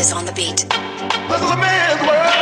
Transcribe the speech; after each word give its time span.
is 0.00 0.12
on 0.12 0.24
the 0.24 0.32
beat. 0.32 0.64
This 1.28 1.42
is 1.42 1.50
a 1.50 1.56
man's 1.56 2.00
world. 2.08 2.32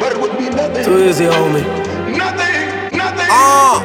but 0.00 0.12
it 0.12 0.20
would 0.20 0.36
be 0.36 0.50
nothing. 0.50 0.84
Too 0.84 0.98
easy, 0.98 1.26
homie. 1.26 1.62
Nothing, 2.10 2.96
nothing. 2.98 3.28
Ah. 3.30 3.84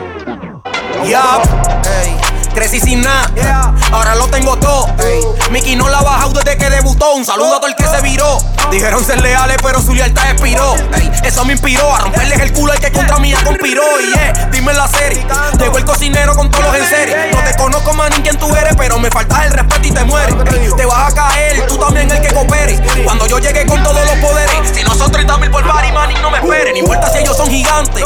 Crecí 2.55 2.79
sin 2.79 3.01
nada, 3.01 3.73
ahora 3.91 4.15
lo 4.15 4.27
tengo 4.27 4.57
todo. 4.57 4.87
ey. 4.99 5.21
Mickey 5.51 5.75
no 5.75 5.87
la 5.89 5.99
ha 5.99 6.03
bajado 6.03 6.33
desde 6.33 6.57
que 6.57 6.69
debutó. 6.69 7.13
Un 7.13 7.23
saludo 7.23 7.55
a 7.55 7.59
todo 7.59 7.67
el 7.67 7.75
que 7.75 7.85
se 7.87 8.01
viró. 8.01 8.39
Dijeron 8.69 9.03
ser 9.03 9.21
leales, 9.21 9.57
pero 9.61 9.81
su 9.81 9.93
lealtad 9.93 10.31
expiró. 10.31 10.75
Eso 11.23 11.45
me 11.45 11.53
inspiró 11.53 11.93
a 11.95 11.99
romperles 11.99 12.39
el 12.39 12.53
culo 12.53 12.71
al 12.73 12.79
que 12.79 12.91
contra 12.91 13.17
mí 13.17 13.33
conspiró. 13.43 13.83
Y 13.99 14.13
yeah, 14.13 14.49
dime 14.51 14.73
la 14.73 14.87
serie. 14.87 15.25
Llegó 15.57 15.77
el 15.77 15.85
cocinero 15.85 16.35
con 16.35 16.49
todos 16.49 16.65
los 16.65 16.75
en 16.75 16.85
serie. 16.85 17.31
No 17.33 17.43
te 17.43 17.55
conozco 17.57 17.93
más 17.93 18.11
ni 18.11 18.23
quién 18.23 18.37
tú 18.37 18.53
eres, 18.55 18.75
pero 18.75 18.99
me 18.99 19.09
faltas 19.09 19.45
el 19.45 19.53
respeto 19.53 19.87
y 19.87 19.91
te 19.91 20.03
mueres. 20.03 20.35
Te 20.75 20.85
vas 20.85 21.11
a 21.11 21.15
caer, 21.15 21.67
tú 21.67 21.77
también 21.77 22.09
el 22.11 22.21
que 22.21 22.33
coopere. 22.33 22.79
Cuando 23.03 23.27
yo 23.27 23.39
llegue 23.39 23.65
con 23.65 23.81
todos 23.83 24.05
los 24.05 24.15
poderes, 24.17 24.71
si 24.73 24.83
no 24.83 24.95
son 24.95 25.11
30 25.11 25.37
mil 25.37 25.51
por 25.51 25.65
party, 25.67 25.91
man, 25.91 26.11
y 26.11 26.15
no 26.15 26.29
me 26.29 26.37
esperen. 26.37 26.73
No 26.73 26.79
importa 26.79 27.11
si 27.11 27.19
ellos 27.19 27.35
son 27.35 27.49
gigantes 27.49 28.03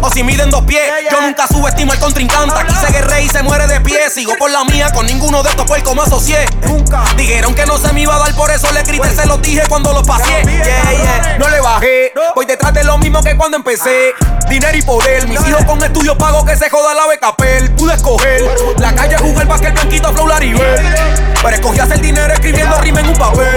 o 0.00 0.10
si 0.10 0.22
miden 0.22 0.50
dos 0.50 0.62
pies. 0.64 0.82
Yo 1.10 1.20
nunca 1.20 1.46
subestimo 1.46 1.92
al 1.92 1.98
contrincante. 1.98 2.54
Aquí 2.58 2.74
se 2.74 2.92
guerre 2.92 3.22
y 3.22 3.28
se 3.28 3.42
muere 3.42 3.66
de 3.66 3.80
pie. 3.80 4.10
Sigo 4.10 4.34
por 4.38 4.50
la 4.50 4.64
mía, 4.64 4.90
con 4.92 5.06
ninguno 5.06 5.42
de 5.42 5.50
estos 5.50 5.66
puercos 5.66 5.94
me 5.94 6.02
asocié. 6.02 6.46
Nunca. 6.66 7.04
Dijeron 7.16 7.54
que 7.54 7.66
no 7.66 7.78
se 7.78 7.92
me 7.92 8.02
iba 8.02 8.14
a 8.14 8.18
dar, 8.18 8.34
por 8.34 8.50
eso 8.50 8.70
le 8.72 8.82
grité, 8.82 9.14
se 9.14 9.26
los 9.26 9.40
dije 9.42 9.62
cuando 9.68 9.92
los 9.92 10.06
pasé. 10.06 10.42
Yeah, 10.44 10.64
yeah. 10.64 11.38
No 11.38 11.48
le 11.48 11.60
bajé. 11.60 12.12
Voy 12.34 12.46
detrás 12.46 12.72
de 12.74 12.84
lo 12.84 12.98
mismo 12.98 13.22
que 13.22 13.36
cuando 13.36 13.56
empecé. 13.56 14.14
Dinero 14.48 14.76
y 14.76 14.82
poder. 14.82 15.28
Mis 15.28 15.40
hijos 15.46 15.64
con 15.64 15.82
estudios 15.82 16.16
pago 16.16 16.44
que 16.44 16.56
se 16.56 16.70
joda 16.70 16.94
la 16.94 17.06
becapel. 17.06 17.70
Pude 17.72 17.94
escoger 17.94 18.42
la 18.78 18.94
calle, 18.94 19.16
jugar 19.18 19.46
basquet, 19.46 19.74
blanquito, 19.74 20.12
flow, 20.12 20.26
laribel. 20.26 20.94
Pero 21.42 21.54
escogí 21.54 21.78
hacer 21.80 22.00
dinero 22.00 22.32
escribiendo 22.32 22.78
rima 22.80 23.00
en 23.00 23.08
un 23.08 23.16
papel. 23.16 23.56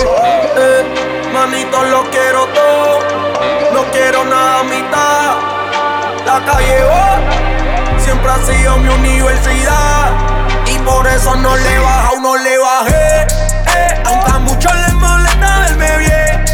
Eh, 0.57 1.29
manito, 1.33 1.83
lo 1.83 2.09
quiero 2.09 2.47
todo. 2.47 2.99
No 3.73 3.91
quiero 3.91 4.25
nada 4.25 4.59
a 4.59 4.63
mitad. 4.63 5.50
La 6.25 6.39
calle 6.45 6.83
oh, 6.83 7.99
siempre 7.99 8.31
ha 8.31 8.37
sido 8.45 8.77
mi 8.77 8.89
universidad. 8.89 10.11
Y 10.67 10.77
por 10.79 11.05
eso 11.07 11.35
no 11.35 11.55
le 11.55 11.79
baja, 11.79 12.11
no 12.21 12.35
le 12.37 12.57
bajé. 12.57 13.27
Eh, 13.75 14.03
aunque 14.05 14.31
a 14.31 14.39
muchos 14.39 14.73
les 14.73 14.93
molesta 14.93 15.59
verme 15.59 15.97
bien. 15.97 16.45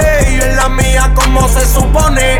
Eh, 0.00 0.38
y 0.38 0.42
en 0.42 0.56
la 0.56 0.68
mía, 0.68 1.12
como 1.14 1.48
se 1.48 1.66
supone. 1.66 2.38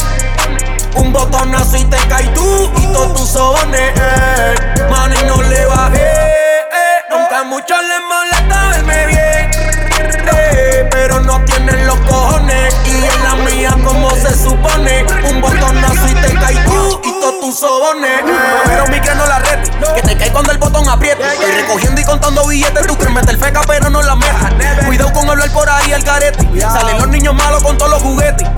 Un 0.94 1.12
botonazo 1.12 1.76
y 1.76 1.84
te 1.84 1.98
caes 2.08 2.32
tú 2.34 2.72
y 2.76 2.86
todos 2.92 3.14
tus 3.14 3.28
sones. 3.28 3.92
Eh, 3.96 4.54
y 5.20 5.26
no 5.26 5.42
le 5.42 5.66
bajé. 5.66 6.00
Eh, 6.00 6.98
aunque 7.10 7.34
a 7.34 7.44
muchos 7.44 7.78
les 7.82 8.00
tus 18.00 18.36
sobones. 18.36 18.62
Pero 18.66 18.86
mi 18.88 19.00
que 19.00 19.14
no 19.14 19.26
la 19.26 19.38
red, 19.38 19.60
que 19.94 20.02
te 20.02 20.16
cae 20.16 20.32
cuando 20.32 20.52
el 20.52 20.58
botón 20.58 20.88
aprieta. 20.88 21.32
Estoy 21.32 21.52
recogiendo 21.52 22.00
y 22.00 22.04
contando 22.04 22.46
billetes. 22.46 22.86
Tú 22.86 22.96
crees 22.96 23.12
meter 23.12 23.36
feca, 23.38 23.60
pero 23.66 23.90
no 23.90 24.02
la 24.02 24.16
metas. 24.16 24.84
Cuidado 24.84 25.12
con 25.12 25.28
hablar 25.28 25.50
por 25.52 25.68
ahí 25.68 25.92
al 25.92 26.04
carete. 26.04 26.46
Salen 26.60 26.98
los 26.98 27.08
niños 27.08 27.34
malos 27.34 27.62
con 27.62 27.76
todos 27.78 27.90
los 27.90 28.02
juguetes. 28.02 28.48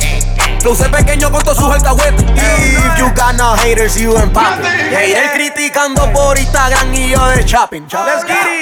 Luce 0.64 0.89
pequeño 0.89 1.31
con 1.31 1.42
todos 1.42 1.59
sus 1.59 1.72
alcahuetes. 1.72 2.25
If 2.34 2.98
you 2.98 3.06
got 3.14 3.36
no 3.36 3.55
haters, 3.56 3.97
you 3.97 4.16
ain't 4.19 4.33
poppin'. 4.33 4.64
Hater 4.91 5.33
criticando 5.33 6.12
por 6.12 6.36
Instagram 6.36 6.92
y 6.94 7.11
yo 7.11 7.27
de 7.28 7.44
shopping. 7.44 7.86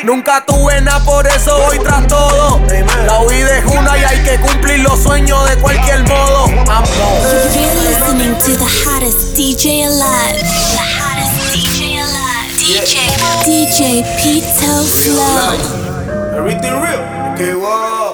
Nunca 0.04 0.44
tuve 0.44 0.80
nada, 0.82 1.02
por 1.04 1.26
eso 1.26 1.58
voy 1.58 1.78
tras 1.78 2.06
todo. 2.06 2.60
La 3.06 3.24
vida 3.24 3.58
es 3.58 3.64
una 3.64 3.96
y 3.96 4.04
hay 4.04 4.22
que 4.22 4.38
cumplir 4.40 4.80
los 4.80 5.02
sueños 5.02 5.48
de 5.48 5.56
cualquier 5.56 6.02
modo. 6.04 6.46
I'm 6.46 6.84
You're 7.54 7.74
listening 7.82 8.34
to 8.40 8.56
the 8.56 8.64
hottest 8.84 9.34
DJ 9.34 9.86
alive. 9.86 10.45
DJ. 13.46 13.76
DJ 13.76 14.02
Pito 14.18 14.82
Flow. 14.90 16.36
Everything 16.36 16.72
real. 16.82 16.98
Que 17.36 17.54
wow. 17.54 18.05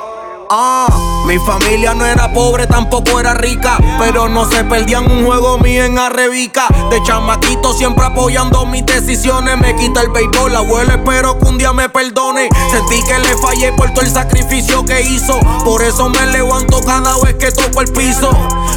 Ah, 0.54 0.86
mi 1.24 1.38
familia 1.38 1.94
no 1.94 2.04
era 2.04 2.30
pobre, 2.30 2.66
tampoco 2.66 3.18
era 3.18 3.32
rica. 3.32 3.78
Pero 3.98 4.28
no 4.28 4.44
se 4.44 4.62
perdían 4.64 5.10
un 5.10 5.24
juego 5.24 5.56
mío 5.56 5.82
en 5.82 5.98
Arrebica. 5.98 6.66
De 6.90 7.02
chamaquito 7.04 7.72
siempre 7.72 8.04
apoyando 8.04 8.66
mis 8.66 8.84
decisiones. 8.84 9.56
Me 9.58 9.74
quita 9.76 10.02
el 10.02 10.10
béisbol, 10.10 10.54
abuelo, 10.54 10.92
espero 10.92 11.38
que 11.38 11.46
un 11.46 11.56
día 11.56 11.72
me 11.72 11.88
perdone. 11.88 12.50
Sentí 12.70 13.02
que 13.02 13.18
le 13.20 13.34
fallé 13.38 13.72
por 13.72 13.94
todo 13.94 14.04
el 14.04 14.12
sacrificio 14.12 14.84
que 14.84 15.00
hizo. 15.00 15.40
Por 15.64 15.82
eso 15.82 16.10
me 16.10 16.26
levanto 16.26 16.82
cada 16.84 17.16
vez 17.24 17.36
que 17.36 17.50
toco 17.50 17.80
el 17.80 17.90
piso. 17.90 18.30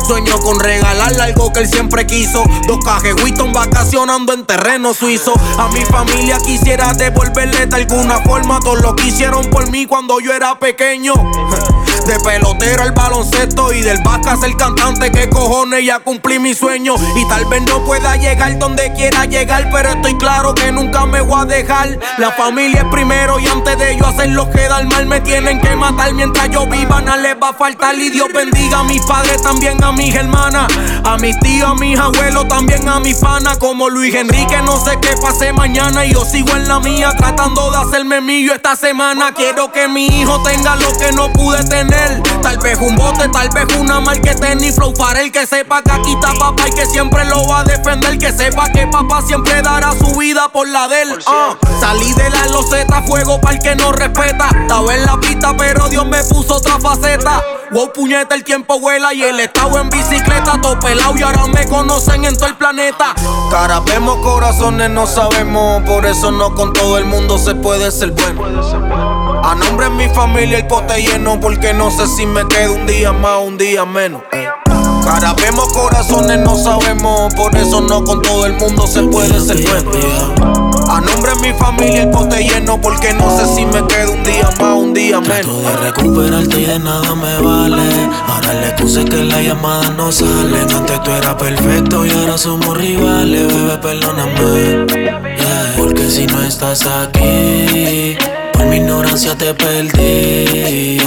Sueño 0.08 0.40
con 0.40 0.62
regalarle 0.62 1.24
algo 1.24 1.52
que 1.52 1.60
él 1.60 1.68
siempre 1.68 2.08
quiso. 2.08 2.46
Dos 2.68 2.80
cajes 2.86 3.22
Winston 3.22 3.52
vacacionando 3.52 4.32
en 4.32 4.46
terreno 4.46 4.94
suizo. 4.94 5.34
A 5.58 5.68
mi 5.74 5.82
familia 5.82 6.38
quisiera 6.38 6.94
devolverle 6.94 7.66
de 7.66 7.76
alguna 7.76 8.20
forma 8.20 8.62
todo 8.62 8.76
lo 8.76 8.96
que 8.96 9.08
hicieron 9.08 9.50
por 9.50 9.70
mí 9.72 9.86
cuando 9.86 10.22
yo 10.22 10.32
era 10.32 10.58
pequeño. 10.58 11.14
De 12.06 12.20
pelotero 12.20 12.84
al 12.84 12.92
baloncesto 12.92 13.74
y 13.74 13.82
del 13.82 13.98
básquet 14.04 14.44
el 14.44 14.56
cantante. 14.58 15.12
Que 15.12 15.28
cojones 15.28 15.84
ya 15.84 16.00
cumplí 16.00 16.38
mi 16.38 16.54
sueño. 16.54 16.96
Y 17.16 17.28
tal 17.28 17.46
vez 17.46 17.64
no 17.64 17.84
pueda 17.84 18.16
llegar 18.16 18.58
donde 18.60 18.94
quiera 18.94 19.26
llegar. 19.26 19.70
Pero 19.72 19.90
estoy 19.90 20.16
claro 20.18 20.54
que 20.54 20.72
nunca 20.72 21.06
me 21.06 21.22
voy 21.22 21.42
a 21.42 21.46
dejar. 21.46 22.00
La 22.20 22.32
familia 22.32 22.82
es 22.82 22.88
primero 22.90 23.40
y 23.40 23.48
antes 23.48 23.78
de 23.80 23.98
yo 23.98 24.06
hacerlos 24.06 24.50
quedar 24.50 24.86
mal. 24.86 25.08
Me 25.08 25.20
tienen 25.22 25.60
que 25.60 25.76
matar 25.76 26.14
mientras 26.14 26.50
yo 26.52 26.68
viva. 26.68 27.02
Nada 27.02 27.18
les 27.18 27.36
va 27.42 27.50
a 27.50 27.54
faltar. 27.54 27.96
Y 27.96 28.12
Dios 28.12 28.28
bendiga 28.34 28.80
a 28.80 28.84
mis 28.84 29.04
padres, 29.06 29.42
también 29.42 29.84
a 29.84 29.92
mis 29.92 30.14
hermanas. 30.14 30.68
A 31.04 31.18
mis 31.18 31.40
tíos, 31.40 31.72
a 31.72 31.74
mis 31.74 31.98
abuelos, 31.98 32.48
también 32.48 32.88
a 32.88 33.00
mis 33.00 33.18
panas. 33.18 33.58
Como 33.58 33.90
Luis 33.90 34.14
Enrique, 34.14 34.62
no 34.64 34.80
sé 34.84 35.00
qué 35.02 35.16
pase 35.22 35.54
mañana. 35.54 36.06
Y 36.06 36.14
yo 36.14 36.24
sigo 36.24 36.52
en 36.52 36.68
la 36.68 36.80
mía 36.80 37.14
tratando 37.18 37.72
de 37.72 37.78
hacerme 37.78 38.22
mío 38.22 38.54
esta 38.54 38.76
semana. 38.76 39.34
Quiero 39.34 39.72
que 39.72 39.88
mi 39.88 40.06
hijo 40.06 40.44
tenga 40.44 40.76
lo 40.76 40.96
que 41.00 41.12
no 41.12 41.34
pude 41.34 41.64
tener. 41.64 41.95
Tal 42.42 42.58
vez 42.60 42.78
un 42.80 42.96
bote, 42.96 43.28
tal 43.30 43.50
vez 43.50 43.66
una 43.78 44.00
marca 44.00 44.36
tenis 44.36 44.76
flow 44.76 44.94
para 44.94 45.22
el 45.22 45.32
que 45.32 45.46
sepa 45.48 45.82
que 45.82 45.92
aquí 45.92 46.14
está 46.14 46.34
papá 46.40 46.68
y 46.68 46.72
que 46.76 46.86
siempre 46.86 47.26
lo 47.26 47.48
va 47.48 47.62
a 47.62 47.64
defender. 47.64 48.18
Que 48.18 48.32
sepa 48.32 48.70
que 48.70 48.88
papá 48.88 49.22
siempre 49.22 49.62
dará 49.62 49.92
su 49.94 50.16
vida 50.16 50.48
por 50.50 50.68
la 50.68 50.88
de 50.88 51.02
él. 51.02 51.20
Ah, 51.28 51.56
salí 51.80 52.14
de 52.14 52.30
la 52.30 52.46
loseta, 52.48 53.02
fuego 53.04 53.42
para 53.42 53.56
el 53.56 53.62
que 53.62 53.76
no 53.76 53.92
respeta. 53.92 54.50
Estaba 54.62 54.94
en 54.94 55.06
la 55.06 55.20
pista, 55.20 55.56
pero 55.58 55.88
Dios 55.90 56.06
me 56.06 56.24
puso 56.24 56.56
otra 56.56 56.80
faceta. 56.80 57.44
Wow, 57.72 57.92
puñeta, 57.92 58.36
el 58.36 58.44
tiempo 58.44 58.80
vuela 58.80 59.14
y 59.14 59.24
el 59.24 59.40
estado 59.40 59.80
en 59.80 59.90
bicicleta, 59.90 60.60
todo 60.62 60.80
pelado 60.80 61.18
y 61.18 61.24
ahora 61.24 61.48
me 61.48 61.68
conocen 61.68 62.24
en 62.26 62.36
todo 62.36 62.48
el 62.48 62.56
planeta. 62.56 63.16
Cara, 63.50 63.80
vemos 63.80 64.18
corazones, 64.18 64.90
no 64.92 65.08
sabemos, 65.08 65.82
por 65.84 66.06
eso 66.06 66.32
no 66.32 66.54
con 66.54 66.74
todo 66.74 66.98
el 67.00 67.06
mundo 67.06 67.40
se 67.40 67.56
puede 67.56 67.92
ser 67.92 68.12
bueno. 68.12 69.25
A 69.46 69.54
nombre 69.54 69.86
de 69.86 69.92
mi 69.92 70.10
familia 70.10 70.58
el 70.58 70.66
pote 70.66 71.00
lleno, 71.04 71.40
porque 71.40 71.72
no 71.72 71.92
sé 71.92 72.08
si 72.08 72.26
me 72.26 72.48
quedo 72.48 72.74
un 72.74 72.88
día 72.88 73.14
más 73.14 73.34
o 73.34 73.42
un 73.42 73.60
día 73.60 73.86
menos. 73.86 74.24
Cara, 74.32 75.36
vemos 75.36 75.72
corazones, 75.72 76.40
no 76.40 76.56
sabemos, 76.56 77.32
por 77.36 77.56
eso 77.56 77.80
no 77.80 78.04
con 78.04 78.24
todo 78.24 78.48
el 78.48 78.54
mundo 78.54 78.88
se 78.88 79.04
puede 79.04 79.40
ser 79.40 79.64
bueno. 79.64 80.66
A 80.90 81.00
nombre 81.00 81.36
de 81.36 81.42
mi 81.42 81.60
familia 81.60 82.02
el 82.02 82.10
pote 82.10 82.44
lleno, 82.44 82.82
porque 82.82 83.14
no 83.14 83.38
sé 83.38 83.46
si 83.54 83.68
me 83.68 83.86
quedo 83.86 84.14
un 84.14 84.24
día 84.24 84.50
más 84.60 84.62
o 84.62 84.76
un 84.78 84.96
día 84.96 85.22
menos. 85.22 85.62
Trato 85.62 85.62
de 85.62 85.78
recuperarte 85.78 86.60
y 86.62 86.66
de 86.66 86.80
nada 86.80 87.14
me 87.14 87.40
vale. 87.40 88.10
Ahora 88.28 88.52
le 88.52 88.72
puse 88.82 89.06
que 89.06 89.18
las 89.18 89.44
llamadas 89.44 89.96
no 89.96 90.12
salen. 90.12 90.74
Antes 90.74 91.04
tú 91.04 91.12
eras 91.12 91.36
perfecto 91.36 92.04
y 92.04 92.10
ahora 92.10 92.36
somos 92.40 92.76
rivales, 92.76 93.48
bebé, 93.54 93.78
perdóname. 93.78 94.88
Yeah, 94.88 95.74
Porque 95.78 96.10
si 96.10 96.26
no 96.26 96.42
estás 96.42 96.88
aquí, 96.88 98.18
por 98.66 98.72
mi 98.72 98.78
ignorancia 98.78 99.36
te 99.36 99.54
perdí. 99.54 100.98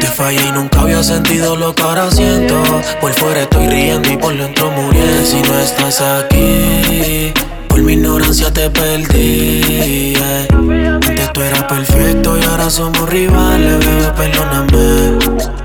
Te 0.00 0.06
fallé 0.06 0.40
y 0.48 0.52
nunca 0.52 0.80
había 0.80 1.02
sentido 1.02 1.56
lo 1.56 1.74
que 1.74 1.82
ahora 1.82 2.10
siento. 2.10 2.62
Por 3.00 3.12
fuera 3.12 3.42
estoy 3.42 3.68
riendo 3.68 4.10
y 4.10 4.16
por 4.16 4.34
dentro 4.36 4.70
muriendo. 4.70 5.26
Si 5.26 5.42
no 5.42 5.58
estás 5.60 6.00
aquí, 6.00 7.32
por 7.68 7.82
mi 7.82 7.92
ignorancia 7.92 8.50
te 8.50 8.70
perdí. 8.70 10.14
Antes 10.48 11.32
tú 11.34 11.42
eras 11.42 11.64
perfecto 11.64 12.38
y 12.38 12.44
ahora 12.44 12.70
somos 12.70 13.08
rivales, 13.10 13.78
bebé, 13.80 14.10
perdóname. 14.16 15.18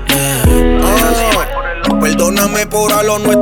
yeah. 0.08 0.44
Ah, 0.82 1.98
Perdóname 2.00 2.66
por 2.66 2.92
a 2.92 3.02
lo 3.02 3.18
nuestro 3.18 3.39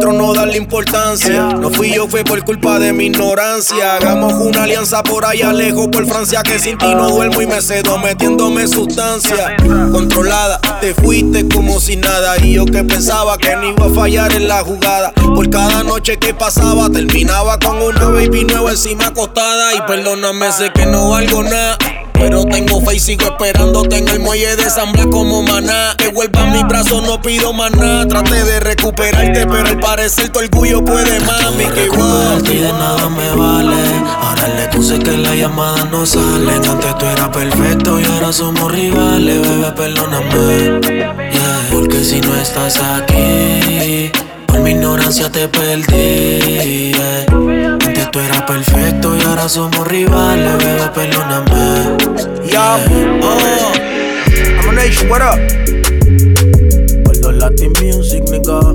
importancia. 0.59 1.55
No 1.55 1.71
fui 1.71 1.95
yo, 1.95 2.07
fue 2.09 2.25
por 2.25 2.45
culpa 2.45 2.79
de 2.79 2.93
mi 2.93 3.07
ignorancia. 3.07 3.97
Hagamos 3.97 4.35
una 4.35 4.65
alianza 4.65 5.03
por 5.03 5.25
allá 5.25 5.53
lejos, 5.53 5.89
por 5.89 6.07
Francia, 6.07 6.43
que 6.43 6.59
sin 6.59 6.77
ti 6.77 6.95
no 6.95 7.09
duermo 7.09 7.41
y 7.41 7.47
me 7.47 7.63
cedo 7.63 7.97
metiéndome 7.99 8.67
sustancia. 8.67 9.57
Controlada, 9.91 10.61
te 10.81 10.93
fuiste 10.95 11.49
como 11.49 11.81
si 11.81 11.97
nada. 11.97 12.37
Y 12.43 12.55
yo 12.55 12.67
que 12.67 12.85
pensaba 12.85 13.39
que 13.39 13.57
no 13.57 13.71
iba 13.71 13.87
a 13.87 13.91
fallar 13.91 14.33
en 14.33 14.49
la 14.49 14.63
jugada. 14.63 15.13
Por 15.13 15.49
cada 15.49 15.83
noche 15.83 16.19
que 16.19 16.35
pasaba, 16.35 16.91
terminaba 16.91 17.59
con 17.59 17.81
una 17.81 18.07
baby 18.07 18.45
nueva 18.45 18.73
encima 18.73 19.07
acostada. 19.07 19.75
Y 19.75 19.81
perdóname, 19.87 20.53
sé 20.53 20.71
que 20.73 20.85
no 20.85 21.11
valgo 21.11 21.43
nada. 21.43 21.79
Pero 22.13 22.45
tengo 22.45 22.68
fe 22.89 22.97
y 22.97 22.99
sigo 22.99 23.25
esperándote 23.25 23.99
en 23.99 24.09
el 24.09 24.21
muelle 24.21 24.57
de 24.57 24.71
San 24.71 24.93
Blas 24.93 25.07
como 25.07 25.43
maná. 25.43 25.95
Que 25.97 26.09
vuelva 26.09 26.43
a 26.43 26.47
mi 26.47 26.63
brazo, 26.65 27.01
no 27.01 27.21
pido 27.21 27.53
nada. 27.53 28.07
Traté 28.07 28.45
de 28.45 28.61
recuperarte, 28.61 29.47
pero 29.47 29.69
al 29.69 29.81
parecer 29.81 30.31
tu 30.31 30.39
orgullo 30.39 30.85
puede, 30.85 31.21
mami. 31.21 31.65
Que 31.75 31.85
igual. 31.85 32.43
de 32.43 32.61
nada 32.73 33.09
me 33.09 33.31
vale. 33.35 33.77
Ahora 34.21 34.49
le 34.49 34.69
puse 34.69 34.99
que 34.99 35.17
las 35.17 35.35
llamadas 35.35 35.91
no 35.91 36.07
salen. 36.07 36.69
Antes 36.69 36.99
tú 36.99 37.07
eras 37.07 37.29
perfecto 37.29 38.01
y 38.01 38.05
ahora 38.05 38.33
somos 38.33 38.71
rivales, 38.73 39.41
bebé, 39.41 39.73
perdóname. 39.73 40.81
Yeah, 40.81 41.69
porque 41.73 42.03
si 42.05 42.21
no 42.21 42.35
estás 42.37 42.81
aquí, 42.81 44.11
por 44.59 44.65
mi 44.65 44.71
ignorancia 44.73 45.31
te 45.31 45.49
perdí. 45.49 46.93
Antes 47.81 48.11
tú 48.11 48.19
eras 48.19 48.43
perfecto 48.43 49.17
y 49.17 49.23
ahora 49.23 49.49
somos 49.49 49.87
rivales, 49.87 50.59
bebé, 50.59 50.91
perdóname. 50.95 51.97
Yeah, 52.51 52.79
oh. 53.23 53.73
I'm 54.61 54.69
a 54.69 54.73
nation, 54.73 55.09
what 55.09 55.23
up? 55.23 55.39
Por 57.05 57.35
Latin 57.35 57.73
Music, 57.81 58.25
nigga. 58.31 58.75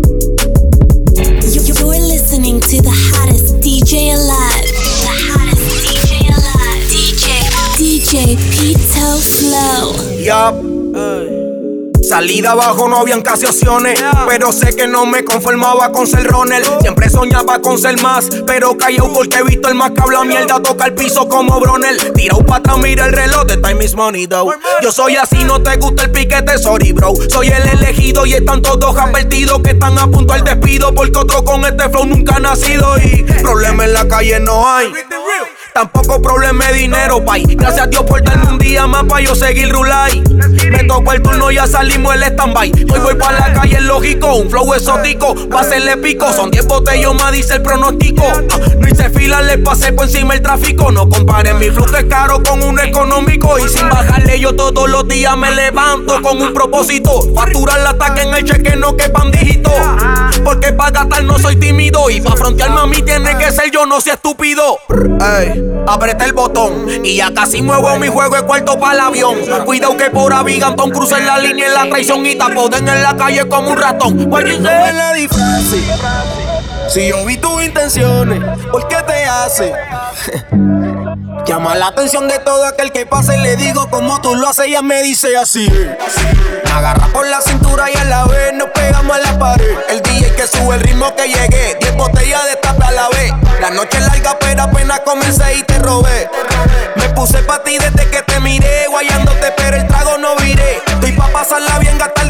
You're 1.16 2.00
listening 2.00 2.60
to 2.62 2.82
the 2.82 2.92
hottest 3.12 3.60
DJ 3.60 4.14
alive. 4.14 4.66
The 5.02 5.14
hottest 5.30 5.64
DJ 5.84 6.12
alive. 6.30 6.84
DJ, 6.90 7.26
DJ 7.78 8.38
Pito 8.52 9.20
Flow. 9.20 9.84
Yup. 10.20 11.43
Salida 12.14 12.52
abajo 12.52 12.88
no 12.88 12.98
habían 12.98 13.24
casi 13.24 13.48
opciones, 13.48 14.00
pero 14.28 14.52
sé 14.52 14.76
que 14.76 14.86
no 14.86 15.04
me 15.08 15.26
conformaba 15.26 15.92
con 15.92 16.06
ser 16.06 16.28
Ronald. 16.28 16.64
Siempre 16.82 17.10
soñaba 17.10 17.60
con 17.60 17.80
ser 17.80 18.00
más, 18.04 18.30
pero 18.46 18.78
callado 18.78 19.12
porque 19.12 19.38
he 19.38 19.44
visto 19.44 19.68
el 19.68 19.74
más 19.74 19.90
que 19.90 20.02
habla 20.02 20.24
mierda, 20.24 20.62
toca 20.62 20.86
el 20.86 20.94
piso 20.94 21.28
como 21.28 21.60
Bronel. 21.60 22.14
Tira 22.14 22.36
un 22.36 22.46
pata, 22.46 22.78
mira 22.78 23.08
el 23.08 23.14
reloj 23.14 23.46
de 23.46 23.58
time 23.58 23.84
is 23.84 23.96
money 23.96 24.28
though. 24.28 24.54
Yo 24.84 24.92
soy 24.92 25.16
así, 25.16 25.44
no 25.44 25.64
te 25.64 25.76
gusta 25.78 26.04
el 26.04 26.12
piquete, 26.12 26.60
sorry 26.60 26.92
bro. 26.92 27.16
Soy 27.30 27.48
el 27.48 27.68
elegido 27.68 28.28
y 28.28 28.34
están 28.36 28.62
todos 28.62 28.96
advertidos 28.96 29.62
que 29.64 29.72
están 29.72 29.98
a 29.98 30.06
punto 30.06 30.34
al 30.34 30.44
despido, 30.44 30.94
porque 30.94 31.18
otro 31.18 31.44
con 31.44 31.66
este 31.66 31.90
flow 31.90 32.06
nunca 32.06 32.36
ha 32.36 32.40
nacido 32.40 32.96
y 33.00 33.24
problema 33.42 33.86
en 33.86 33.94
la 33.94 34.08
calle 34.08 34.40
no 34.40 34.70
hay. 34.70 34.94
Tampoco 35.74 36.22
problema 36.22 36.68
de 36.68 36.74
dinero, 36.74 37.26
pay. 37.26 37.46
Gracias 37.56 37.88
a 37.88 37.88
Dios 37.88 38.04
por 38.04 38.24
darme 38.24 38.46
un 38.46 38.60
día 38.60 38.86
más 38.86 39.06
pa' 39.06 39.22
yo 39.22 39.34
seguir 39.34 39.72
rulay. 39.72 40.22
Me 40.70 40.84
tocó 40.84 41.14
el 41.14 41.22
turno, 41.24 41.50
ya 41.50 41.66
salimos 41.66 42.14
el 42.14 42.22
stand-by. 42.22 42.72
Hoy 42.92 43.00
voy 43.00 43.16
pa' 43.16 43.32
la 43.32 43.54
calle, 43.54 43.82
lógico. 43.82 44.36
Un 44.36 44.52
flow 44.52 44.72
exótico, 44.76 45.34
pa' 45.50 45.62
hacerle 45.62 45.98
pico. 45.98 46.32
Son 46.32 46.52
10 46.52 46.68
botellos 46.68 47.16
más, 47.16 47.32
dice 47.32 47.56
el 47.56 47.64
pronóstico. 47.64 48.24
Ah, 48.24 48.60
no 48.78 48.88
hice 48.88 49.10
fila, 49.10 49.42
le 49.42 49.58
pasé 49.58 49.94
por 49.94 50.06
encima 50.06 50.36
el 50.36 50.44
tráfico. 50.44 50.92
No 50.92 51.10
comparen 51.10 51.58
mi 51.58 51.72
flujo 51.72 51.98
es 51.98 52.06
caro 52.06 52.44
con 52.44 52.62
un 52.62 52.80
económico. 52.80 53.58
Y 53.58 53.68
sin 53.68 53.90
bajarle, 53.90 54.13
todos 54.56 54.90
los 54.90 55.08
días 55.08 55.36
me 55.38 55.52
levanto 55.52 56.22
con 56.22 56.42
un 56.42 56.54
propósito. 56.54 57.22
Facturar 57.36 57.80
la 57.82 57.92
ataque 57.92 58.22
en 58.24 58.34
el 58.34 58.44
cheque, 58.44 58.76
no 58.76 58.96
quepan 58.96 59.32
dígitos. 59.32 59.74
Porque 60.44 60.74
pa' 60.74 60.92
gastar 60.92 61.24
no 61.24 61.38
soy 61.40 61.56
tímido. 61.56 62.10
Y 62.10 62.22
pa' 62.22 62.36
frontearme 62.36 62.80
a 62.80 62.86
mí 62.86 63.02
tiene 63.02 63.38
que 63.38 63.52
ser 63.52 63.72
yo, 63.72 63.86
no 63.86 64.02
sea 64.02 64.16
estúpido. 64.16 64.80
Ey. 64.90 65.64
El 66.24 66.34
botón 66.34 66.88
y 67.04 67.18
ya 67.18 67.34
casi 67.34 67.62
muevo 67.62 67.98
mi 67.98 68.08
juego 68.08 68.36
de 68.36 68.44
cuarto 68.44 68.80
para 68.80 68.94
el 68.94 69.00
avión. 69.02 69.36
Cuidado 69.66 69.98
que 69.98 70.10
por 70.10 70.32
Avigantón 70.32 70.90
cruce 70.92 71.20
la 71.22 71.38
línea 71.38 71.68
en 71.68 71.74
la 71.74 71.90
traición 71.90 72.26
y 72.26 72.36
tapoden 72.36 72.88
en 72.88 73.04
la 73.04 73.18
calle 73.18 73.48
como 73.50 73.72
un 73.72 73.78
ratón. 73.78 74.30
Si 76.90 77.08
yo 77.10 77.26
vi 77.26 77.38
tus 77.38 77.64
intenciones, 77.64 78.42
¿por 78.72 78.88
qué 78.88 78.98
te 79.06 79.26
hace? 79.26 79.74
Llama 81.46 81.76
la 81.76 81.88
atención 81.88 82.28
de 82.28 82.40
todo 82.40 82.66
aquel 82.66 82.92
que 82.92 83.06
pase. 83.06 83.38
Le 83.38 83.56
digo 83.56 83.90
como 83.90 84.20
tú 84.22 84.36
lo 84.36 84.48
haces, 84.48 84.66
ella 84.68 84.82
me 84.82 85.04
dice 85.04 85.38
así. 85.38 85.70
Me 85.70 86.72
agarra 86.72 87.08
por 87.08 87.28
la 87.28 87.42
cintura 87.42 87.90
y 87.92 87.96
a 87.96 88.04
la 88.06 88.26
vez 88.26 88.54
nos 88.54 88.70
pegamos 88.70 89.16
a 89.16 89.20
la 89.20 89.38
pared. 89.38 89.78
El 89.90 90.02
DJ 90.02 90.34
que 90.36 90.48
sube 90.48 90.76
el 90.76 90.82
ritmo 90.82 91.16
que 91.16 91.28
llegué. 91.28 91.78
Diez 91.80 91.96
botellas 91.96 92.44
de 92.46 92.56
tapa 92.56 92.88
a 92.88 92.92
la 92.92 93.10
vez. 93.10 93.32
La 93.62 93.70
noche 93.70 93.98
es 93.98 94.06
larga, 94.08 94.38
pero 94.40 94.64
apenas 94.64 95.02
comencé 95.02 95.56
y 95.56 95.64
te 95.64 95.78
robé. 95.80 96.30
Me 96.96 97.10
puse 97.10 97.44
pa' 97.44 97.64
ti 97.64 97.78
desde 97.78 98.10
que 98.10 98.22
te 98.24 98.40
miré, 98.40 98.88
guayándote, 98.90 99.54
pero 99.56 99.78
el 99.78 99.88
trago 99.88 100.18
no 100.18 100.36
viré. 100.38 100.82
Estoy 100.88 101.12
pa' 101.12 101.28
pasarla 101.28 101.78
bien, 101.80 101.98
gastar 101.98 102.23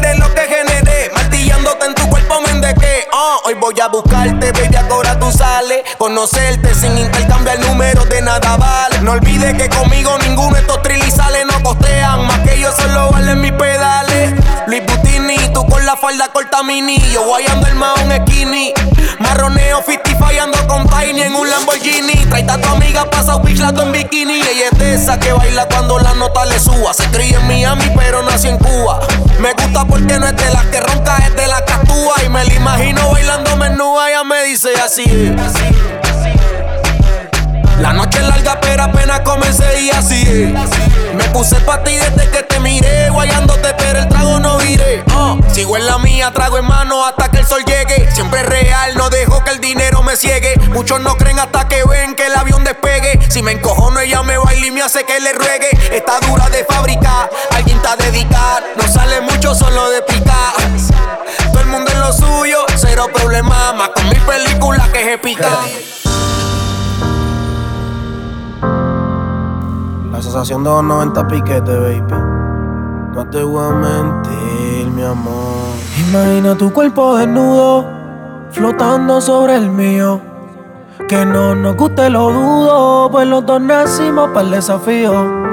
hoy 3.44 3.54
voy 3.54 3.78
a 3.80 3.88
buscarte, 3.88 4.52
baby, 4.52 4.76
ahora 4.90 5.18
tú 5.18 5.30
sales. 5.30 5.82
Conocerte 5.98 6.74
sin 6.74 6.96
intercambiar 6.98 7.58
números 7.60 8.08
de 8.08 8.22
nada 8.22 8.56
vale. 8.56 9.00
No 9.00 9.12
olvides 9.12 9.54
que 9.54 9.68
conmigo 9.68 10.16
ninguno 10.18 10.54
de 10.54 10.60
estos 10.60 10.82
trilizales 10.82 11.46
no 11.46 11.62
costean. 11.62 12.26
Más 12.26 12.40
que 12.40 12.58
yo 12.58 12.72
solo 12.72 13.10
valen 13.10 13.40
mis 13.40 13.52
pedales. 13.52 14.34
Luis 14.66 14.82
Butini, 14.86 15.36
tú 15.52 15.66
con 15.66 15.84
la 15.84 15.96
falda 15.96 16.28
corta 16.28 16.62
mini. 16.62 16.98
Yo 17.12 17.24
guayando 17.24 17.66
el 17.66 17.74
maón 17.74 18.10
skinny. 18.22 18.72
Marroneo 19.18 19.82
50 19.82 20.18
fallando 20.18 20.58
con 20.66 20.86
Tiny 20.88 21.22
en 21.22 21.34
un 21.34 21.48
Lamborghini. 21.48 22.26
Traita 22.26 22.54
a 22.54 22.60
tu 22.60 22.68
amiga 22.68 23.08
pasa 23.10 23.36
un 23.36 23.58
lato 23.58 23.82
en 23.82 23.92
bikini. 23.92 24.40
Ella 24.40 24.68
es 24.72 24.78
de 24.78 24.94
esa 24.94 25.18
que 25.18 25.32
baila 25.32 25.66
cuando 25.68 25.98
la 25.98 26.14
nota 26.14 26.44
le 26.44 26.58
suba. 26.58 26.92
Se 26.94 27.04
cría 27.10 27.38
en 27.38 27.46
Miami, 27.46 27.90
pero 27.96 28.22
nació 28.22 28.50
en 28.50 28.58
Cuba. 28.58 29.00
Me 29.38 29.52
gusta 29.52 29.84
porque 29.84 30.18
no 30.18 30.26
es 30.26 30.36
de 30.36 30.50
las 30.50 30.64
que 30.66 30.80
ronca, 30.80 31.16
es 31.18 31.36
de 31.36 31.46
la 31.46 31.64
que 31.64 31.73
Y 32.22 32.28
me 32.28 32.44
la 32.44 32.54
imagino 32.54 33.10
bailando 33.10 33.56
menúa. 33.56 34.10
Ella 34.10 34.24
me 34.24 34.42
dice 34.44 34.70
así. 34.82 35.34
La 37.80 37.92
noche 37.92 38.18
es 38.20 38.28
larga, 38.28 38.60
pero 38.60 38.84
apenas 38.84 39.20
comencé 39.20 39.80
y 39.82 39.90
así. 39.90 40.54
Me 41.14 41.24
puse 41.32 41.56
pa' 41.60 41.82
ti 41.82 41.96
desde 41.96 42.30
que 42.30 42.42
te 42.42 42.60
miré, 42.60 43.10
guayándote, 43.10 43.74
pero 43.76 43.98
el 43.98 44.08
trago 44.08 44.38
no 44.38 44.58
viré. 44.58 45.04
Ah, 45.10 45.36
sigo 45.52 45.76
en 45.76 45.86
la 45.86 45.98
mía, 45.98 46.30
trago 46.32 46.58
en 46.58 46.66
mano 46.66 47.04
hasta 47.04 47.30
que 47.30 47.38
el 47.38 47.46
sol 47.46 47.64
llegue. 47.64 48.10
Siempre 48.12 48.42
real, 48.42 48.96
no 48.96 49.10
dejo 49.10 49.42
que 49.44 49.50
el 49.50 49.60
dinero 49.60 50.02
me 50.02 50.16
ciegue. 50.16 50.54
Muchos 50.72 51.00
no 51.00 51.16
creen 51.16 51.40
hasta 51.40 51.68
que 51.68 51.84
ven 51.84 52.14
que 52.14 52.26
el 52.26 52.36
avión 52.36 52.64
despegue. 52.64 53.18
Si 53.28 53.42
me 53.42 53.52
encojono, 53.52 54.00
ella 54.00 54.22
me 54.22 54.38
baila 54.38 54.66
y 54.66 54.70
me 54.70 54.82
hace 54.82 55.04
que 55.04 55.20
le 55.20 55.32
ruegue. 55.32 55.68
Está 55.92 56.20
dura 56.20 56.48
de 56.50 56.64
fábrica, 56.64 57.28
alguien 57.50 57.76
está 57.76 57.96
dedicar. 57.96 58.62
No 58.76 58.88
sale 58.88 59.20
mucho 59.20 59.54
solo 59.54 59.90
de 59.90 60.02
picar. 60.02 60.54
Lo 62.04 62.12
suyo, 62.12 62.58
cero 62.76 63.06
problema. 63.12 63.72
Más 63.76 63.90
con 63.90 64.08
mi 64.08 64.16
película 64.16 64.90
que 64.92 65.14
es 65.14 65.20
pica. 65.20 65.48
La 70.10 70.22
sensación 70.22 70.62
de 70.62 70.70
los 70.70 70.84
90 70.84 71.28
piquete, 71.28 71.78
baby. 71.78 72.14
No 73.14 73.26
te 73.30 73.42
voy 73.42 73.64
a 73.64 73.70
mentir, 73.70 74.86
mi 74.88 75.02
amor. 75.02 75.74
Imagina 76.08 76.54
tu 76.56 76.72
cuerpo 76.72 77.16
desnudo, 77.16 77.86
flotando 78.50 79.20
sobre 79.20 79.56
el 79.56 79.70
mío. 79.70 80.20
Que 81.08 81.24
no 81.24 81.54
nos 81.54 81.76
guste 81.76 82.10
lo 82.10 82.30
dudo, 82.30 83.10
pues 83.10 83.26
los 83.26 83.44
dos 83.44 83.60
nacimos 83.60 84.30
para 84.30 84.46
el 84.46 84.50
desafío. 84.52 85.43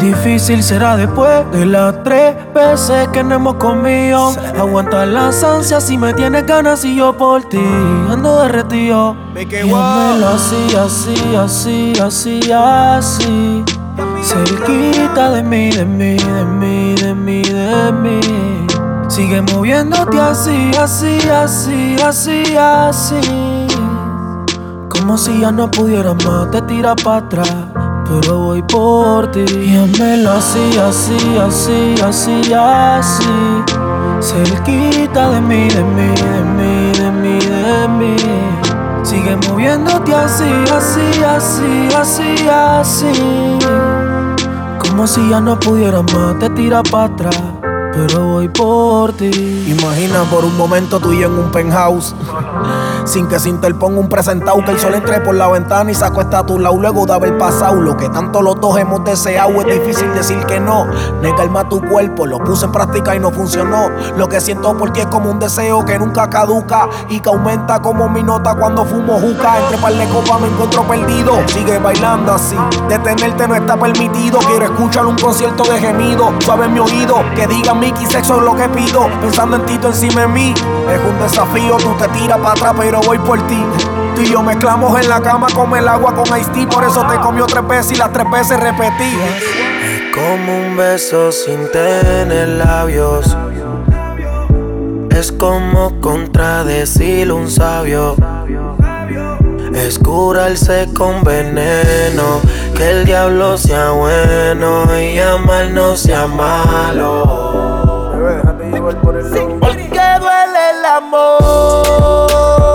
Difícil 0.00 0.62
será 0.62 0.96
después 0.96 1.50
de 1.50 1.66
las 1.66 2.02
tres 2.04 2.36
veces 2.54 3.08
que 3.08 3.24
no 3.24 3.34
hemos 3.34 3.54
comido. 3.54 4.32
Aguantar 4.58 5.08
las 5.08 5.42
ansias 5.42 5.84
si 5.84 5.98
me 5.98 6.14
tienes 6.14 6.46
ganas 6.46 6.84
y 6.84 6.96
yo 6.96 7.16
por 7.16 7.42
ti 7.44 7.60
ando 8.08 8.42
derretido. 8.42 9.16
Y 9.34 9.68
wow. 9.68 9.76
házmelo 9.76 10.28
así, 10.28 10.76
así, 10.76 11.36
así, 11.36 11.92
así, 12.00 12.52
así. 12.52 13.64
Cerquita 14.22 15.30
de 15.32 15.42
mí, 15.42 15.70
de 15.70 15.84
mí, 15.84 16.16
de 16.16 16.44
mí, 16.44 16.94
de 16.94 17.14
mí, 17.14 17.42
de 17.42 17.92
mí. 17.92 18.20
Sigue 19.08 19.42
moviéndote 19.42 20.20
así, 20.20 20.70
así, 20.78 21.18
así, 21.28 21.96
así, 22.04 22.56
así. 22.56 23.66
Como 24.88 25.18
si 25.18 25.40
ya 25.40 25.50
no 25.50 25.70
pudieras 25.70 26.14
más, 26.24 26.50
te 26.50 26.62
tira 26.62 26.94
para 26.94 27.16
atrás. 27.16 27.77
Pero 28.08 28.38
voy 28.38 28.62
por 28.62 29.30
ti. 29.30 29.40
Y 29.40 29.76
házmelo 29.76 30.32
así, 30.32 30.78
así, 30.78 31.36
así, 31.36 31.94
así, 32.02 32.52
así. 32.54 33.62
Cerquita 34.20 35.30
de 35.30 35.40
mí, 35.40 35.68
de 35.68 35.84
mí, 35.84 36.14
de 36.16 36.42
mí, 36.56 36.92
de 36.98 37.10
mí, 37.10 37.38
de 37.38 37.88
mí. 37.88 38.16
Sigue 39.02 39.36
moviéndote 39.48 40.14
así, 40.14 40.44
así, 40.74 41.22
así, 41.22 41.88
así, 41.94 42.48
así. 42.48 43.58
Como 44.78 45.06
si 45.06 45.28
ya 45.28 45.40
no 45.40 45.58
pudieras 45.60 46.04
más, 46.14 46.38
te 46.38 46.48
tira 46.50 46.82
para 46.82 47.04
atrás. 47.04 47.67
Pero 47.98 48.24
voy 48.26 48.48
por 48.48 49.12
ti. 49.14 49.64
Imagina 49.66 50.22
por 50.30 50.44
un 50.44 50.56
momento 50.56 51.00
tú 51.00 51.12
y 51.12 51.20
yo 51.20 51.26
en 51.26 51.38
un 51.38 51.50
penthouse. 51.50 52.14
Sin 53.04 53.26
que 53.26 53.38
se 53.40 53.48
interponga 53.48 53.98
un 53.98 54.08
presentado 54.08 54.62
que 54.64 54.70
el 54.70 54.78
sol 54.78 54.94
entre 54.94 55.20
por 55.20 55.34
la 55.34 55.48
ventana 55.48 55.90
y 55.90 55.94
saco 55.94 56.20
esta 56.20 56.46
tu 56.46 56.58
lado 56.58 56.76
luego 56.76 57.06
de 57.06 57.12
haber 57.14 57.38
pasado 57.38 57.74
lo 57.76 57.96
que 57.96 58.08
tanto 58.08 58.40
los 58.40 58.60
dos 58.60 58.78
hemos 58.78 59.02
deseado. 59.04 59.50
Es 59.62 59.66
difícil 59.66 60.12
decir 60.14 60.38
que 60.46 60.60
no. 60.60 60.86
Negar 61.22 61.50
más 61.50 61.68
tu 61.68 61.80
cuerpo, 61.80 62.26
lo 62.26 62.38
puse 62.38 62.66
en 62.66 62.72
práctica 62.72 63.16
y 63.16 63.20
no 63.20 63.30
funcionó. 63.30 63.90
Lo 64.16 64.28
que 64.28 64.40
siento 64.40 64.76
por 64.76 64.92
ti 64.92 65.00
es 65.00 65.06
como 65.06 65.30
un 65.30 65.40
deseo 65.40 65.84
que 65.84 65.98
nunca 65.98 66.30
caduca 66.30 66.88
y 67.08 67.18
que 67.18 67.28
aumenta 67.28 67.80
como 67.80 68.08
mi 68.08 68.22
nota 68.22 68.54
cuando 68.54 68.84
fumo 68.84 69.18
juca. 69.18 69.58
Entre 69.58 69.78
par 69.78 69.92
de 69.92 70.06
copas 70.08 70.40
me 70.40 70.48
encuentro 70.48 70.82
perdido. 70.84 71.32
Sigue 71.48 71.78
bailando 71.78 72.32
así. 72.32 72.56
Detenerte 72.88 73.48
no 73.48 73.56
está 73.56 73.76
permitido. 73.76 74.38
Quiero 74.38 74.66
escuchar 74.66 75.06
un 75.06 75.16
concierto 75.16 75.64
de 75.64 75.80
gemido. 75.80 76.32
Suave 76.40 76.66
en 76.66 76.74
mi 76.74 76.78
oído. 76.78 77.16
Que 77.34 77.46
diga 77.46 77.74
Mickey, 77.88 78.06
sexo 78.06 78.36
es 78.36 78.42
lo 78.42 78.54
que 78.54 78.68
pido. 78.68 79.08
Pensando 79.22 79.56
en 79.56 79.64
ti, 79.64 79.78
tú 79.78 79.86
encima 79.86 80.22
de 80.22 80.28
mí. 80.28 80.52
Es 80.92 81.00
un 81.00 81.18
desafío. 81.20 81.78
Tú 81.78 81.94
te 81.96 82.06
tiras 82.08 82.36
para 82.36 82.50
atrás, 82.50 82.74
pero 82.76 83.00
voy 83.00 83.18
por 83.18 83.40
ti. 83.46 83.64
Tú 84.14 84.20
y 84.20 84.26
yo 84.26 84.42
mezclamos 84.42 85.00
en 85.00 85.08
la 85.08 85.22
cama 85.22 85.46
como 85.54 85.74
el 85.74 85.88
agua 85.88 86.14
con 86.14 86.26
Ice. 86.38 86.50
Por 86.66 86.84
eso 86.84 87.06
te 87.06 87.16
comió 87.20 87.46
tres 87.46 87.66
veces 87.66 87.92
y 87.92 87.96
las 87.96 88.12
tres 88.12 88.30
veces 88.30 88.60
repetí. 88.60 89.18
Es 89.82 90.14
como 90.14 90.58
un 90.58 90.76
beso 90.76 91.32
sin 91.32 91.70
tener 91.72 92.48
labios. 92.48 93.34
Es 95.10 95.32
como 95.32 95.98
contradecir 96.00 97.32
un 97.32 97.50
sabio. 97.50 98.16
Es 99.74 99.98
curarse 99.98 100.90
con 100.94 101.24
veneno. 101.24 102.42
Que 102.76 102.90
el 102.90 103.06
diablo 103.06 103.56
sea 103.56 103.92
bueno 103.92 104.84
y 105.00 105.18
amar 105.18 105.70
no 105.70 105.96
sea 105.96 106.26
malo. 106.26 107.67
Porque 109.60 110.06
duele 110.20 110.70
el 110.70 110.84
amor, 110.84 112.67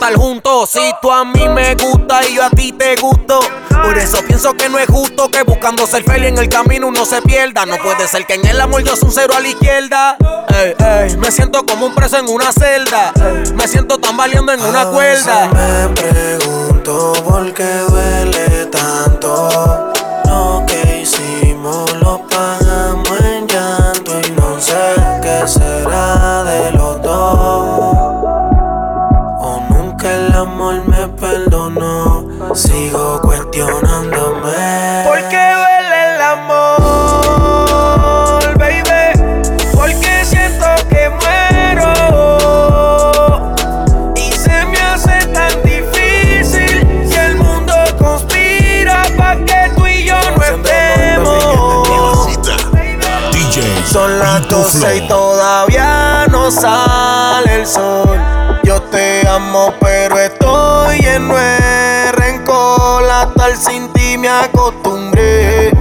estar 0.00 0.14
juntos. 0.14 0.70
Si 0.70 0.80
tú 1.02 1.12
a 1.12 1.24
mí 1.24 1.48
me 1.48 1.74
gusta 1.74 2.20
y 2.26 2.34
yo 2.34 2.42
a 2.42 2.50
ti 2.50 2.72
te 2.72 2.96
gusto. 2.96 3.38
Por 3.82 3.96
eso 3.98 4.18
pienso 4.26 4.54
que 4.54 4.68
no 4.68 4.78
es 4.78 4.86
justo 4.86 5.30
que 5.30 5.42
buscando 5.42 5.86
ser 5.86 6.04
feliz 6.04 6.28
en 6.28 6.38
el 6.38 6.48
camino 6.48 6.86
uno 6.86 7.04
se 7.04 7.20
pierda. 7.22 7.66
No 7.66 7.76
puede 7.78 8.08
ser 8.08 8.26
que 8.26 8.34
en 8.34 8.46
el 8.46 8.60
amor 8.60 8.82
yo 8.82 8.96
soy 8.96 9.08
un 9.08 9.14
cero 9.14 9.34
a 9.36 9.40
la 9.40 9.48
izquierda. 9.48 10.16
Ey, 10.48 10.74
ey, 10.78 11.16
me 11.18 11.30
siento 11.30 11.64
como 11.66 11.86
un 11.86 11.94
preso 11.94 12.18
en 12.18 12.28
una 12.28 12.52
celda. 12.52 13.12
Me 13.54 13.68
siento 13.68 13.98
tambaleando 13.98 14.52
en 14.52 14.62
una 14.62 14.86
cuerda. 14.86 15.48
Me 15.48 15.88
pregunto 15.94 17.12
por 17.26 17.52
qué 17.52 17.78
duele 17.88 18.66
tanto. 18.66 19.79
12 54.72 54.96
y 54.98 55.08
todavía 55.08 56.26
no 56.30 56.48
sale 56.48 57.56
el 57.56 57.66
sol. 57.66 58.16
Yo 58.62 58.80
te 58.82 59.26
amo, 59.26 59.74
pero 59.80 60.16
estoy 60.16 61.00
en 61.06 61.28
de 61.28 62.12
rencor. 62.12 63.02
A 63.10 63.24
estar 63.24 63.56
sin 63.56 63.92
ti 63.92 64.16
me 64.16 64.28
acostumbré. 64.28 65.72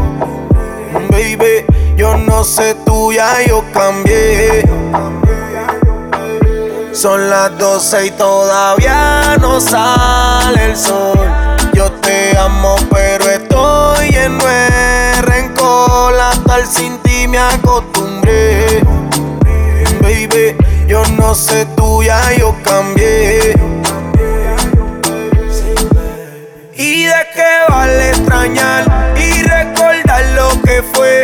Baby, 1.11 1.65
yo 1.95 2.17
no 2.17 2.43
sé 2.43 2.75
tú, 2.83 3.13
ya 3.13 3.45
yo 3.45 3.63
cambié. 3.71 4.63
Son 6.91 7.29
las 7.29 7.55
12 7.59 8.07
y 8.07 8.11
todavía 8.11 9.37
no 9.39 9.61
sale 9.61 10.65
el 10.65 10.75
sol. 10.75 11.19
Yo 11.73 11.91
te 11.91 12.35
amo, 12.35 12.75
pero 12.89 13.23
estoy 13.25 14.15
en 14.15 14.39
de 14.39 15.21
rencor. 15.21 16.19
A 16.19 16.31
estar 16.33 16.65
sin 16.65 16.97
ti 16.99 17.27
me 17.27 17.37
acostumbré. 17.37 17.98
Yo 20.89 21.03
no 21.19 21.35
sé 21.35 21.67
tú, 21.77 22.01
ya 22.01 22.19
yo 22.35 22.55
cambié. 22.63 23.53
¿Y 26.73 27.03
de 27.03 27.27
qué 27.35 27.51
vale 27.69 28.09
extrañar 28.09 29.13
y 29.15 29.43
recordar 29.43 30.25
lo 30.35 30.59
que 30.63 30.81
fue? 30.91 31.21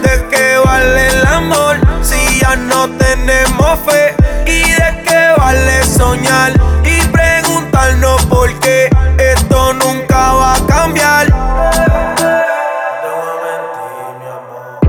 ¿De 0.00 0.28
qué 0.30 0.56
vale 0.64 1.08
el 1.08 1.26
amor 1.26 1.76
si 2.00 2.40
ya 2.40 2.56
no 2.56 2.88
tenemos 2.96 3.80
fe? 3.80 4.14
¿Y 4.46 4.72
de 4.80 5.02
qué 5.04 5.34
vale 5.36 5.84
soñar 5.84 6.52
y 6.82 7.06
preguntarnos 7.08 8.24
por 8.24 8.58
qué 8.60 8.88
esto 9.18 9.74
nunca 9.74 10.32
va 10.32 10.54
a 10.54 10.66
cambiar? 10.66 11.26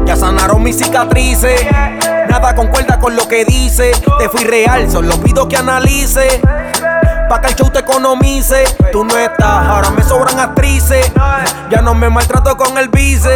Ya 0.05 0.15
sanaron 0.15 0.63
mis 0.63 0.77
cicatrices. 0.77 1.59
Concuerda 2.63 2.97
con 2.97 3.13
lo 3.17 3.27
que 3.27 3.43
dice. 3.43 3.91
Te 4.17 4.29
fui 4.29 4.45
real, 4.45 4.89
solo 4.89 5.19
pido 5.19 5.49
que 5.49 5.57
analice. 5.57 6.39
Pa' 7.27 7.41
que 7.41 7.47
el 7.47 7.55
show 7.55 7.69
te 7.69 7.79
economice. 7.79 8.63
Tú 8.89 9.03
no 9.03 9.17
estás, 9.17 9.67
ahora 9.67 9.89
me 9.89 10.01
sobran 10.01 10.39
actrices. 10.39 11.11
Ya 11.69 11.81
no 11.81 11.93
me 11.93 12.09
maltrato 12.09 12.55
con 12.55 12.77
el 12.77 12.87
vice. 12.87 13.35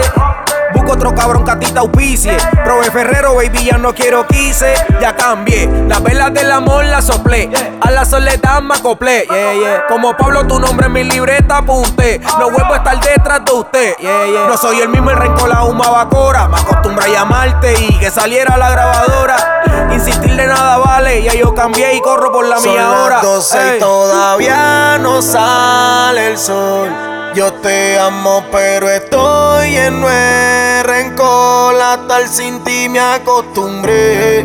Busco 0.73 0.93
otro 0.93 1.15
cabrón 1.15 1.43
que 1.45 1.51
a 1.51 1.59
ti 1.59 1.71
te 1.71 1.79
auspicie. 1.79 2.37
Prove 2.63 2.91
Ferrero, 2.91 3.35
baby, 3.35 3.65
ya 3.65 3.77
no 3.77 3.93
quiero 3.93 4.25
quise. 4.27 4.73
Ya 4.99 5.15
cambié. 5.15 5.69
Las 5.87 6.01
velas 6.03 6.33
del 6.33 6.51
amor 6.51 6.85
las 6.85 7.05
soplé. 7.05 7.49
A 7.81 7.91
la 7.91 8.05
soledad 8.05 8.61
me 8.61 8.75
acoplé. 8.75 9.25
Yeah, 9.29 9.53
yeah. 9.53 9.85
Como 9.87 10.15
Pablo, 10.15 10.45
tu 10.45 10.59
nombre 10.59 10.87
en 10.87 10.93
mi 10.93 11.03
libreta 11.03 11.57
apunté. 11.57 12.19
No 12.39 12.49
vuelvo 12.49 12.73
a 12.73 12.77
estar 12.77 12.99
detrás 12.99 13.45
de 13.45 13.51
usted. 13.51 13.95
Yeah, 13.97 14.25
yeah. 14.25 14.47
No 14.47 14.57
soy 14.57 14.81
el 14.81 14.89
mismo, 14.89 15.09
el 15.11 15.17
rencor, 15.17 15.49
la 15.49 15.63
huma 15.63 15.89
bacora. 15.89 16.47
Me 16.47 16.57
acostumbro 16.57 17.03
a 17.03 17.07
llamarte 17.07 17.73
y 17.79 17.97
que 17.99 18.11
saliera 18.11 18.57
la 18.57 18.69
grabadora. 18.69 19.63
Insistir 19.91 20.35
de 20.35 20.47
nada 20.47 20.77
vale. 20.77 21.23
Ya 21.23 21.33
yo 21.33 21.53
cambié 21.53 21.95
y 21.95 22.01
corro 22.01 22.31
por 22.31 22.45
la 22.45 22.57
Son 22.57 22.71
mía 22.71 22.83
las 22.83 22.99
hora. 22.99 23.19
12 23.21 23.75
y 23.75 23.79
todavía 23.79 24.97
no 24.99 25.21
sale 25.21 26.27
el 26.27 26.37
sol. 26.37 27.16
Yo 27.37 27.53
te 27.53 27.99
amo, 27.99 28.43
pero 28.51 28.89
estoy 28.89 29.75
en 29.75 30.01
de 30.01 30.81
rencor. 30.81 31.75
A 31.79 31.93
estar 32.01 32.27
sin 32.27 32.63
ti 32.63 32.89
me 32.89 32.99
acostumbré. 32.99 34.43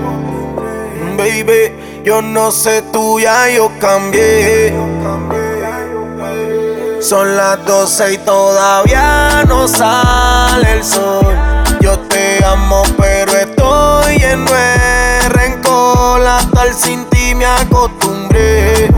Baby, 1.16 2.02
yo 2.04 2.20
no 2.20 2.52
sé 2.52 2.82
tú, 2.92 3.18
ya 3.18 3.48
yo 3.48 3.72
cambié. 3.80 4.74
Son 7.00 7.34
las 7.34 7.64
12 7.64 8.12
y 8.12 8.18
todavía 8.18 9.42
no 9.48 9.66
sale 9.66 10.72
el 10.72 10.84
sol. 10.84 11.34
Yo 11.80 11.98
te 11.98 12.44
amo, 12.44 12.82
pero 12.98 13.32
estoy 13.32 14.16
en 14.16 14.44
de 14.44 15.28
rencor. 15.30 16.20
A 16.26 16.40
estar 16.40 16.74
sin 16.74 17.06
ti 17.06 17.34
me 17.34 17.46
acostumbré. 17.46 18.90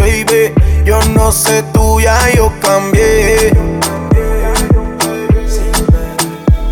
Baby, 0.00 0.52
yo 0.84 1.00
no 1.14 1.30
sé 1.30 1.62
yo 2.34 2.52
cambié. 2.60 3.52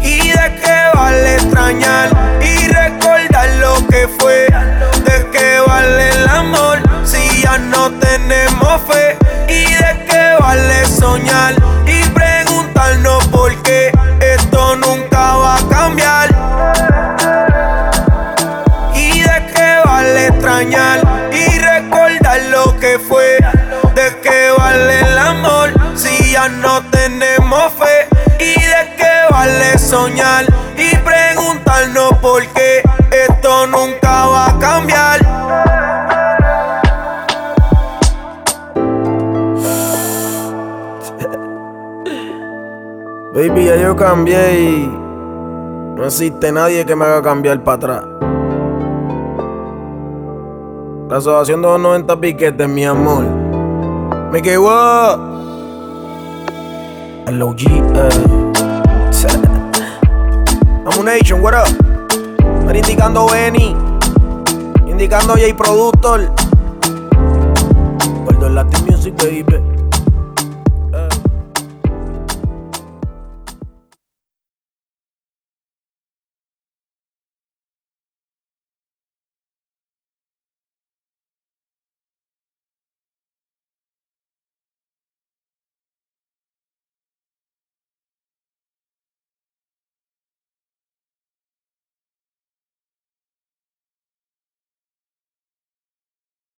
¿Y 0.03 0.31
de 0.31 0.61
qué 0.61 0.79
vale 0.95 1.35
extrañar 1.35 2.11
y 2.43 2.67
recordar 2.67 3.49
lo 3.61 3.87
que 3.87 4.09
fue? 4.19 4.47
¿De 5.05 5.31
qué 5.31 5.61
vale 5.65 6.11
el 6.11 6.29
amor 6.29 6.79
si 7.05 7.43
ya 7.43 7.59
no 7.59 7.93
tenemos 7.93 8.81
fe? 8.89 9.17
¿Y 9.49 9.73
de 9.73 10.05
qué 10.09 10.37
vale 10.41 10.87
soñar? 10.87 11.60
Soñar 29.91 30.47
y 30.77 30.97
preguntarnos 30.99 32.13
por 32.23 32.47
qué 32.55 32.81
esto 33.11 33.67
nunca 33.67 34.29
va 34.29 34.51
a 34.51 34.59
cambiar. 34.61 35.21
Baby, 43.35 43.65
ya 43.65 43.75
yo 43.77 43.97
cambié 43.97 44.61
y 44.61 44.87
no 45.97 46.05
existe 46.05 46.53
nadie 46.53 46.87
que 46.87 46.95
me 46.95 47.07
haga 47.07 47.23
cambiar 47.23 47.65
para 47.65 47.77
atrás. 47.77 48.05
La 51.09 51.17
asociación 51.17 51.63
de 51.63 51.69
los 51.69 51.81
90 51.81 52.21
piquetes, 52.21 52.69
mi 52.69 52.85
amor. 52.85 53.25
Me 54.31 54.41
quedó. 54.41 55.29
El 57.27 57.43
Eh. 61.01 61.05
Nation, 61.05 61.41
what 61.41 61.55
up? 61.55 61.67
Estoy 62.61 62.79
indicando 62.79 63.27
Benny. 63.27 63.75
Indicando 64.87 65.35
J 65.35 65.55
Productor. 65.55 66.31
Gordo 68.25 68.49
Latin 68.51 68.85
Music, 68.85 69.15
baby. 69.17 69.80